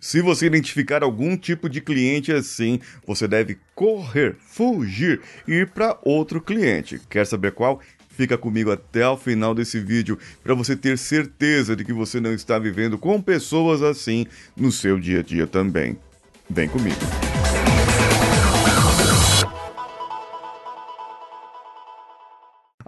Se 0.00 0.22
você 0.22 0.46
identificar 0.46 1.02
algum 1.02 1.36
tipo 1.36 1.68
de 1.68 1.80
cliente 1.80 2.32
assim, 2.32 2.80
você 3.06 3.26
deve 3.26 3.58
correr, 3.74 4.36
fugir 4.38 5.20
e 5.46 5.54
ir 5.54 5.70
para 5.70 5.98
outro 6.02 6.40
cliente. 6.40 7.00
Quer 7.10 7.26
saber 7.26 7.52
qual? 7.52 7.80
Fica 8.08 8.36
comigo 8.36 8.70
até 8.70 9.06
o 9.08 9.16
final 9.16 9.54
desse 9.54 9.80
vídeo 9.80 10.18
para 10.42 10.54
você 10.54 10.76
ter 10.76 10.98
certeza 10.98 11.76
de 11.76 11.84
que 11.84 11.92
você 11.92 12.20
não 12.20 12.32
está 12.32 12.58
vivendo 12.58 12.98
com 12.98 13.20
pessoas 13.20 13.82
assim 13.82 14.26
no 14.56 14.72
seu 14.72 14.98
dia 14.98 15.20
a 15.20 15.22
dia 15.22 15.46
também. 15.46 15.96
Vem 16.50 16.68
comigo. 16.68 17.27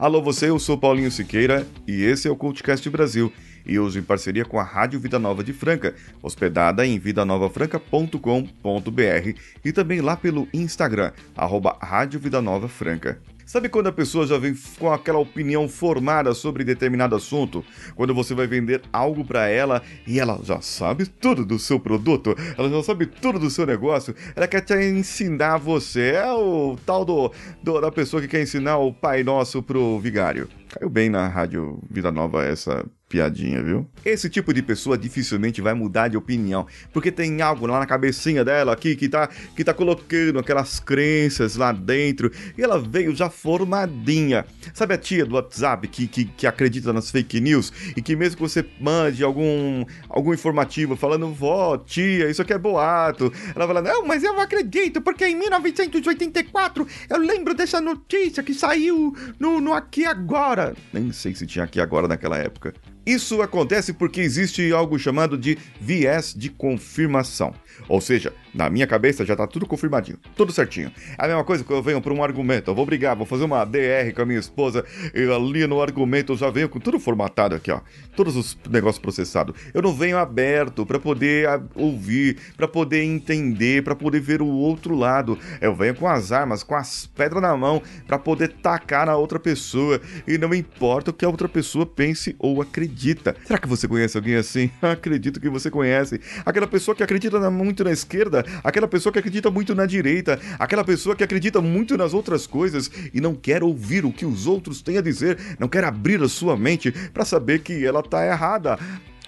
Alô 0.00 0.20
você, 0.22 0.48
eu 0.48 0.58
sou 0.58 0.78
Paulinho 0.78 1.10
Siqueira 1.10 1.66
e 1.86 2.02
esse 2.02 2.26
é 2.26 2.30
o 2.30 2.34
Cultcast 2.34 2.88
Brasil 2.88 3.30
e 3.66 3.78
hoje 3.78 3.98
em 3.98 4.02
parceria 4.02 4.46
com 4.46 4.58
a 4.58 4.62
Rádio 4.62 4.98
Vida 4.98 5.18
Nova 5.18 5.44
de 5.44 5.52
Franca, 5.52 5.94
hospedada 6.22 6.86
em 6.86 6.98
vidanovafranca.com.br 6.98 9.38
e 9.62 9.72
também 9.72 10.00
lá 10.00 10.16
pelo 10.16 10.48
Instagram, 10.54 11.12
arroba 11.36 11.76
Rádio 11.82 12.18
Vida 12.18 12.40
Nova 12.40 12.66
Franca. 12.66 13.20
Sabe 13.50 13.68
quando 13.68 13.88
a 13.88 13.92
pessoa 13.92 14.24
já 14.28 14.38
vem 14.38 14.54
com 14.78 14.92
aquela 14.92 15.18
opinião 15.18 15.68
formada 15.68 16.32
sobre 16.34 16.62
determinado 16.62 17.16
assunto? 17.16 17.64
Quando 17.96 18.14
você 18.14 18.32
vai 18.32 18.46
vender 18.46 18.80
algo 18.92 19.24
para 19.24 19.48
ela 19.48 19.82
e 20.06 20.20
ela 20.20 20.38
já 20.44 20.60
sabe 20.60 21.04
tudo 21.04 21.44
do 21.44 21.58
seu 21.58 21.80
produto, 21.80 22.32
ela 22.56 22.70
já 22.70 22.80
sabe 22.84 23.06
tudo 23.06 23.40
do 23.40 23.50
seu 23.50 23.66
negócio, 23.66 24.14
ela 24.36 24.46
quer 24.46 24.60
te 24.60 24.74
ensinar 24.80 25.56
você. 25.56 26.12
É 26.12 26.32
o 26.32 26.78
tal 26.86 27.04
do, 27.04 27.32
do 27.60 27.80
da 27.80 27.90
pessoa 27.90 28.22
que 28.22 28.28
quer 28.28 28.40
ensinar 28.40 28.78
o 28.78 28.94
Pai 28.94 29.24
Nosso 29.24 29.60
pro 29.60 29.98
vigário. 29.98 30.48
Caiu 30.68 30.88
bem 30.88 31.10
na 31.10 31.26
Rádio 31.26 31.82
Vida 31.90 32.12
Nova 32.12 32.44
essa 32.44 32.86
piadinha, 33.10 33.60
viu? 33.60 33.90
Esse 34.04 34.30
tipo 34.30 34.54
de 34.54 34.62
pessoa 34.62 34.96
dificilmente 34.96 35.60
vai 35.60 35.74
mudar 35.74 36.06
de 36.06 36.16
opinião, 36.16 36.64
porque 36.92 37.10
tem 37.10 37.42
algo 37.42 37.66
lá 37.66 37.80
na 37.80 37.84
cabecinha 37.84 38.44
dela 38.44 38.72
aqui 38.72 38.94
que 38.94 39.08
tá, 39.08 39.28
que 39.56 39.64
tá 39.64 39.74
colocando 39.74 40.38
aquelas 40.38 40.78
crenças 40.78 41.56
lá 41.56 41.72
dentro 41.72 42.30
e 42.56 42.62
ela 42.62 42.78
veio 42.78 43.14
já 43.14 43.28
formadinha. 43.28 44.46
Sabe 44.72 44.94
a 44.94 44.98
tia 44.98 45.26
do 45.26 45.34
WhatsApp 45.34 45.88
que, 45.88 46.06
que, 46.06 46.24
que 46.24 46.46
acredita 46.46 46.92
nas 46.92 47.10
fake 47.10 47.40
news 47.40 47.72
e 47.96 48.00
que 48.00 48.14
mesmo 48.14 48.36
que 48.36 48.42
você 48.42 48.64
mande 48.80 49.24
algum, 49.24 49.84
algum 50.08 50.32
informativo 50.32 50.94
falando, 50.94 51.34
vó, 51.34 51.76
tia, 51.76 52.30
isso 52.30 52.40
aqui 52.40 52.52
é 52.52 52.58
boato, 52.58 53.32
ela 53.56 53.66
fala, 53.66 53.82
não, 53.82 54.06
mas 54.06 54.22
eu 54.22 54.38
acredito, 54.38 55.02
porque 55.02 55.26
em 55.26 55.34
1984 55.34 56.86
eu 57.08 57.18
lembro 57.18 57.54
dessa 57.54 57.80
notícia 57.80 58.40
que 58.40 58.54
saiu 58.54 59.12
no, 59.36 59.60
no 59.60 59.74
Aqui 59.74 60.04
Agora. 60.04 60.76
Nem 60.92 61.10
sei 61.10 61.34
se 61.34 61.44
tinha 61.44 61.64
Aqui 61.64 61.80
Agora 61.80 62.06
naquela 62.06 62.38
época. 62.38 62.72
Isso 63.04 63.40
acontece 63.40 63.92
porque 63.92 64.20
existe 64.20 64.70
algo 64.72 64.98
chamado 64.98 65.36
de 65.38 65.56
viés 65.80 66.34
de 66.36 66.50
confirmação. 66.50 67.54
Ou 67.88 68.00
seja, 68.00 68.32
na 68.54 68.68
minha 68.68 68.86
cabeça 68.86 69.24
já 69.24 69.34
tá 69.34 69.46
tudo 69.46 69.66
confirmadinho, 69.66 70.18
tudo 70.36 70.52
certinho. 70.52 70.92
É 71.18 71.24
a 71.24 71.26
mesma 71.26 71.44
coisa 71.44 71.64
que 71.64 71.70
eu 71.70 71.82
venho 71.82 72.00
para 72.00 72.12
um 72.12 72.22
argumento, 72.22 72.70
eu 72.70 72.74
vou 72.74 72.84
brigar, 72.84 73.16
vou 73.16 73.26
fazer 73.26 73.44
uma 73.44 73.64
DR 73.64 74.12
com 74.14 74.22
a 74.22 74.26
minha 74.26 74.38
esposa, 74.38 74.84
e 75.14 75.22
ali 75.32 75.66
no 75.66 75.80
argumento 75.80 76.32
eu 76.32 76.36
já 76.36 76.50
venho 76.50 76.68
com 76.68 76.78
tudo 76.78 77.00
formatado 77.00 77.54
aqui, 77.54 77.70
ó. 77.70 77.80
Todos 78.14 78.36
os 78.36 78.58
negócios 78.68 79.00
processados. 79.00 79.54
Eu 79.72 79.82
não 79.82 79.94
venho 79.94 80.18
aberto 80.18 80.84
para 80.84 80.98
poder 80.98 81.48
ouvir, 81.74 82.38
para 82.56 82.68
poder 82.68 83.02
entender, 83.02 83.82
para 83.82 83.96
poder 83.96 84.20
ver 84.20 84.42
o 84.42 84.48
outro 84.48 84.94
lado. 84.94 85.38
Eu 85.60 85.74
venho 85.74 85.94
com 85.94 86.06
as 86.06 86.32
armas, 86.32 86.62
com 86.62 86.74
as 86.74 87.06
pedras 87.06 87.42
na 87.42 87.56
mão, 87.56 87.82
para 88.06 88.18
poder 88.18 88.48
tacar 88.60 89.06
na 89.06 89.16
outra 89.16 89.38
pessoa. 89.38 90.00
E 90.26 90.36
não 90.36 90.52
importa 90.54 91.10
o 91.10 91.14
que 91.14 91.24
a 91.24 91.28
outra 91.28 91.48
pessoa 91.48 91.86
pense 91.86 92.36
ou 92.38 92.60
acredita. 93.00 93.34
Será 93.44 93.58
que 93.58 93.66
você 93.66 93.88
conhece 93.88 94.16
alguém 94.16 94.34
assim? 94.36 94.70
Acredito 94.82 95.40
que 95.40 95.48
você 95.48 95.70
conhece. 95.70 96.20
Aquela 96.44 96.66
pessoa 96.66 96.94
que 96.94 97.02
acredita 97.02 97.50
muito 97.50 97.82
na 97.82 97.90
esquerda, 97.90 98.44
aquela 98.62 98.86
pessoa 98.86 99.12
que 99.12 99.18
acredita 99.18 99.50
muito 99.50 99.74
na 99.74 99.86
direita, 99.86 100.38
aquela 100.58 100.84
pessoa 100.84 101.16
que 101.16 101.24
acredita 101.24 101.60
muito 101.60 101.96
nas 101.96 102.12
outras 102.12 102.46
coisas 102.46 102.90
e 103.14 103.20
não 103.20 103.34
quer 103.34 103.62
ouvir 103.62 104.04
o 104.04 104.12
que 104.12 104.26
os 104.26 104.46
outros 104.46 104.82
têm 104.82 104.98
a 104.98 105.02
dizer, 105.02 105.38
não 105.58 105.68
quer 105.68 105.84
abrir 105.84 106.22
a 106.22 106.28
sua 106.28 106.56
mente 106.56 106.92
para 107.12 107.24
saber 107.24 107.60
que 107.60 107.84
ela 107.84 108.02
tá 108.02 108.26
errada. 108.26 108.78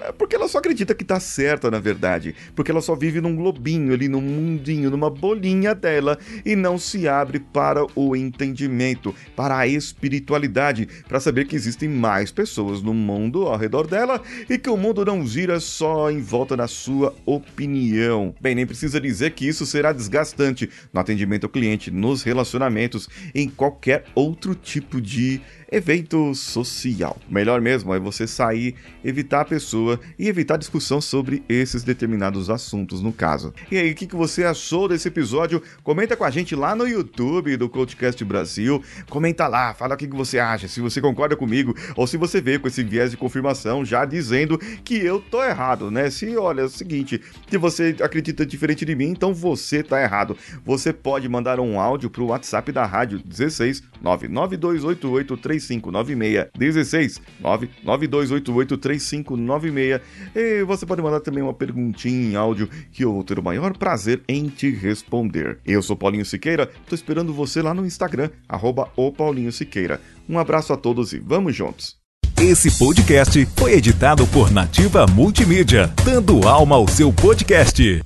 É 0.04 0.12
porque 0.12 0.34
ela 0.34 0.48
só 0.48 0.58
acredita 0.58 0.94
que 0.94 1.04
tá 1.04 1.20
certa, 1.20 1.70
na 1.70 1.78
verdade. 1.78 2.34
Porque 2.54 2.70
ela 2.70 2.80
só 2.80 2.94
vive 2.94 3.20
num 3.20 3.36
globinho 3.36 3.92
ali, 3.92 4.08
num 4.08 4.20
mundinho, 4.20 4.90
numa 4.90 5.08
bolinha 5.08 5.74
dela 5.74 6.18
e 6.44 6.56
não 6.56 6.76
se 6.78 7.06
abre 7.06 7.38
para 7.38 7.86
o 7.94 8.16
entendimento, 8.16 9.14
para 9.36 9.58
a 9.58 9.66
espiritualidade, 9.66 10.88
para 11.06 11.20
saber 11.20 11.46
que 11.46 11.54
existem 11.54 11.88
mais 11.88 12.32
pessoas 12.32 12.82
no 12.82 12.92
mundo 12.92 13.46
ao 13.46 13.56
redor 13.56 13.86
dela 13.86 14.20
e 14.48 14.58
que 14.58 14.70
o 14.70 14.76
mundo 14.76 15.04
não 15.04 15.26
gira 15.26 15.60
só 15.60 16.10
em 16.10 16.20
volta 16.20 16.56
da 16.56 16.66
sua 16.66 17.14
opinião. 17.24 18.34
Bem, 18.40 18.54
nem 18.54 18.66
precisa 18.66 19.00
dizer 19.00 19.32
que 19.32 19.46
isso 19.46 19.64
será 19.64 19.92
desgastante 19.92 20.68
no 20.92 21.00
atendimento 21.00 21.44
ao 21.44 21.50
cliente, 21.50 21.90
nos 21.90 22.22
relacionamentos, 22.22 23.08
em 23.34 23.48
qualquer 23.48 24.04
outro 24.14 24.54
tipo 24.54 25.00
de 25.00 25.40
evento 25.72 26.34
social. 26.34 27.16
Melhor 27.28 27.60
mesmo 27.62 27.94
é 27.94 27.98
você 27.98 28.26
sair, 28.26 28.74
evitar 29.02 29.40
a 29.40 29.44
pessoa 29.44 29.98
e 30.18 30.28
evitar 30.28 30.58
discussão 30.58 31.00
sobre 31.00 31.42
esses 31.48 31.82
determinados 31.82 32.50
assuntos 32.50 33.00
no 33.00 33.10
caso. 33.10 33.54
E 33.70 33.78
aí, 33.78 33.90
o 33.90 33.94
que, 33.94 34.14
você 34.14 34.44
achou 34.44 34.86
desse 34.86 35.08
episódio? 35.08 35.62
Comenta 35.82 36.14
com 36.14 36.24
a 36.24 36.30
gente 36.30 36.54
lá 36.54 36.76
no 36.76 36.86
YouTube 36.86 37.56
do 37.56 37.70
Coachcast 37.70 38.22
Brasil. 38.22 38.82
Comenta 39.08 39.48
lá, 39.48 39.72
fala 39.72 39.94
o 39.94 39.96
que, 39.96 40.06
que 40.06 40.14
você 40.14 40.38
acha, 40.38 40.68
se 40.68 40.80
você 40.80 41.00
concorda 41.00 41.34
comigo 41.34 41.74
ou 41.96 42.06
se 42.06 42.18
você 42.18 42.40
veio 42.40 42.60
com 42.60 42.68
esse 42.68 42.84
viés 42.84 43.10
de 43.10 43.16
confirmação 43.16 43.82
já 43.82 44.04
dizendo 44.04 44.58
que 44.84 44.96
eu 44.96 45.20
tô 45.20 45.42
errado, 45.42 45.90
né? 45.90 46.10
Se 46.10 46.36
olha, 46.36 46.60
é 46.60 46.64
o 46.64 46.68
seguinte, 46.68 47.20
se 47.48 47.56
você 47.56 47.96
acredita 48.02 48.44
diferente 48.44 48.84
de 48.84 48.94
mim, 48.94 49.06
então 49.06 49.32
você 49.32 49.82
tá 49.82 50.02
errado. 50.02 50.36
Você 50.66 50.92
pode 50.92 51.26
mandar 51.28 51.58
um 51.58 51.80
áudio 51.80 52.10
pro 52.10 52.26
WhatsApp 52.26 52.70
da 52.70 52.84
rádio 52.84 53.18
16 53.24 53.82
99288 54.02 55.36
3596 55.66 56.46
16 56.56 57.20
992883596 57.42 60.00
e 60.34 60.62
você 60.64 60.86
pode 60.86 61.02
mandar 61.02 61.20
também 61.20 61.42
uma 61.42 61.54
perguntinha 61.54 62.30
em 62.30 62.36
áudio 62.36 62.68
que 62.90 63.04
eu 63.04 63.12
vou 63.12 63.24
ter 63.24 63.38
o 63.38 63.42
maior 63.42 63.76
prazer 63.76 64.22
em 64.28 64.48
te 64.48 64.70
responder. 64.70 65.58
Eu 65.64 65.82
sou 65.82 65.96
Paulinho 65.96 66.24
Siqueira, 66.24 66.68
tô 66.88 66.94
esperando 66.94 67.32
você 67.32 67.62
lá 67.62 67.74
no 67.74 67.86
Instagram, 67.86 68.30
arroba 68.48 68.90
o 68.96 69.12
Paulinho 69.12 69.52
Siqueira. 69.52 70.00
Um 70.28 70.38
abraço 70.38 70.72
a 70.72 70.76
todos 70.76 71.12
e 71.12 71.18
vamos 71.18 71.54
juntos! 71.54 72.00
Esse 72.40 72.76
podcast 72.76 73.46
foi 73.56 73.74
editado 73.74 74.26
por 74.26 74.50
Nativa 74.50 75.06
Multimídia, 75.06 75.92
dando 76.04 76.48
alma 76.48 76.76
ao 76.76 76.88
seu 76.88 77.12
podcast. 77.12 78.02